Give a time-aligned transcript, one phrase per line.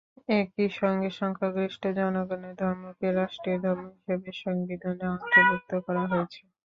[0.35, 6.39] একই সঙ্গে সংখ্যাগরিষ্ঠ জনগণের ধর্মকে রাষ্ট্রের ধর্ম হিসেবে সংবিধানে অন্তর্ভুক্ত করা হয়েছে।